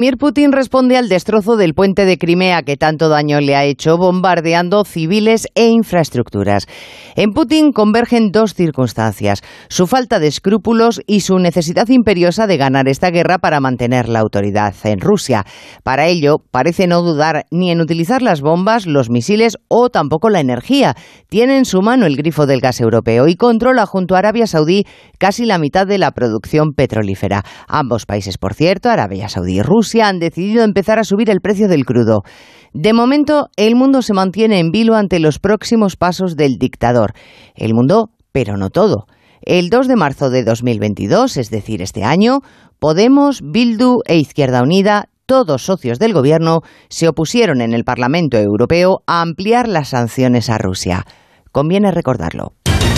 Mir 0.00 0.16
Putin 0.16 0.52
responde 0.52 0.96
al 0.96 1.10
destrozo 1.10 1.58
del 1.58 1.74
puente 1.74 2.06
de 2.06 2.16
Crimea 2.16 2.62
que 2.62 2.78
tanto 2.78 3.10
daño 3.10 3.38
le 3.42 3.54
ha 3.54 3.66
hecho, 3.66 3.98
bombardeando 3.98 4.86
civiles 4.86 5.46
e 5.54 5.66
infraestructuras. 5.66 6.66
En 7.16 7.32
Putin 7.34 7.70
convergen 7.72 8.30
dos 8.32 8.54
circunstancias, 8.54 9.42
su 9.68 9.86
falta 9.86 10.18
de 10.18 10.28
escrúpulos 10.28 11.02
y 11.06 11.20
su 11.20 11.38
necesidad 11.38 11.86
imperiosa 11.90 12.46
de 12.46 12.56
ganar 12.56 12.88
esta 12.88 13.10
guerra 13.10 13.36
para 13.36 13.60
mantener 13.60 14.08
la 14.08 14.20
autoridad 14.20 14.74
en 14.84 15.00
Rusia. 15.00 15.44
Para 15.82 16.06
ello, 16.06 16.38
parece 16.50 16.86
no 16.86 17.02
dudar 17.02 17.44
ni 17.50 17.70
en 17.70 17.82
utilizar 17.82 18.22
las 18.22 18.40
bombas, 18.40 18.86
los 18.86 19.10
misiles 19.10 19.58
o 19.68 19.90
tampoco 19.90 20.30
la 20.30 20.40
energía. 20.40 20.94
Tiene 21.28 21.58
en 21.58 21.66
su 21.66 21.82
mano 21.82 22.06
el 22.06 22.16
grifo 22.16 22.46
del 22.46 22.62
gas 22.62 22.80
europeo 22.80 23.28
y 23.28 23.34
controla 23.34 23.84
junto 23.84 24.14
a 24.14 24.20
Arabia 24.20 24.46
Saudí 24.46 24.86
casi 25.18 25.44
la 25.44 25.58
mitad 25.58 25.86
de 25.86 25.98
la 25.98 26.12
producción 26.12 26.72
petrolífera. 26.72 27.44
Ambos 27.68 28.06
países, 28.06 28.38
por 28.38 28.54
cierto, 28.54 28.88
Arabia 28.88 29.28
Saudí 29.28 29.58
y 29.58 29.62
Rusia, 29.62 29.89
han 29.98 30.20
decidido 30.20 30.62
empezar 30.62 30.98
a 30.98 31.04
subir 31.04 31.30
el 31.30 31.40
precio 31.40 31.66
del 31.66 31.84
crudo. 31.84 32.22
De 32.72 32.92
momento, 32.92 33.48
el 33.56 33.74
mundo 33.74 34.02
se 34.02 34.14
mantiene 34.14 34.60
en 34.60 34.70
vilo 34.70 34.94
ante 34.94 35.18
los 35.18 35.40
próximos 35.40 35.96
pasos 35.96 36.36
del 36.36 36.58
dictador. 36.58 37.14
El 37.56 37.74
mundo, 37.74 38.10
pero 38.30 38.56
no 38.56 38.70
todo. 38.70 39.06
El 39.42 39.70
2 39.70 39.88
de 39.88 39.96
marzo 39.96 40.30
de 40.30 40.44
2022, 40.44 41.36
es 41.36 41.50
decir, 41.50 41.82
este 41.82 42.04
año, 42.04 42.40
Podemos, 42.78 43.40
Bildu 43.42 44.00
e 44.06 44.16
Izquierda 44.16 44.62
Unida, 44.62 45.08
todos 45.26 45.62
socios 45.62 45.98
del 45.98 46.14
gobierno, 46.14 46.62
se 46.88 47.08
opusieron 47.08 47.60
en 47.60 47.74
el 47.74 47.84
Parlamento 47.84 48.38
Europeo 48.38 49.02
a 49.06 49.20
ampliar 49.20 49.68
las 49.68 49.88
sanciones 49.88 50.48
a 50.48 50.58
Rusia. 50.58 51.04
Conviene 51.52 51.90
recordarlo. 51.90 52.52